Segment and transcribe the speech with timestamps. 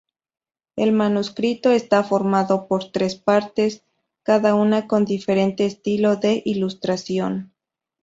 [0.75, 3.83] El manuscrito está formado por tres partes,
[4.23, 7.53] cada una con diferente estilo de ilustración.